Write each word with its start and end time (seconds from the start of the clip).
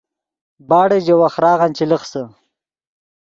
باڑے 0.69 0.97
ژے 1.05 1.15
وَخۡراغن 1.21 1.71
چے 1.77 1.83
لخسے 1.89 2.21